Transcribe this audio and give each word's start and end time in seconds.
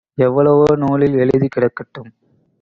எவ்வளவோ 0.17 0.75
நூலில் 0.75 1.15
எழுதிக் 1.15 1.51
கிடக்கட்டும். 1.51 2.09